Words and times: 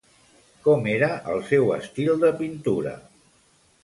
Com 0.67 0.87
era 0.93 1.09
el 1.33 1.43
seu 1.49 1.69
estil 1.75 2.09
de 2.23 2.31
pintura? 2.39 2.95